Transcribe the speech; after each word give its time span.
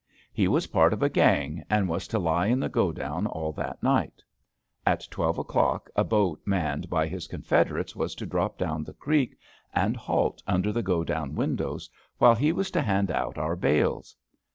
He 0.33 0.47
was 0.47 0.65
part 0.65 0.93
of 0.93 1.03
a 1.03 1.09
gang, 1.11 1.63
and 1.69 1.87
was 1.87 2.07
to 2.07 2.17
lie 2.17 2.47
in 2.47 2.59
the 2.59 2.69
godown 2.69 3.27
all 3.27 3.51
that 3.51 3.83
night. 3.83 4.23
At 4.83 5.07
twelve 5.11 5.37
o'clock 5.37 5.91
a 5.95 6.03
boat 6.03 6.41
manned 6.43 6.89
by 6.89 7.05
his 7.07 7.27
confeder 7.27 7.79
ates 7.79 7.95
was 7.95 8.15
to 8.15 8.25
drop 8.25 8.57
down 8.57 8.83
the 8.83 8.93
creek 8.95 9.37
and 9.75 9.95
halt 9.95 10.41
under 10.47 10.71
the 10.71 10.81
godown 10.81 11.35
windows, 11.35 11.87
while 12.17 12.33
he 12.33 12.51
was 12.51 12.71
to 12.71 12.81
hand 12.81 13.11
out 13.11 13.37
our 13.37 13.55
bales. 13.55 14.15